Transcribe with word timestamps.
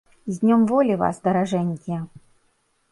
З 0.35 0.39
днём 0.45 0.61
волі 0.71 0.95
вас, 1.03 1.21
даражэнькія! 1.29 2.01